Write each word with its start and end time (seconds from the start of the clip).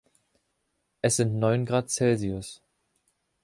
Es 1.03 1.17
sind 1.17 1.37
neun 1.37 1.67
Grad 1.67 1.91
Celsius. 1.91 2.63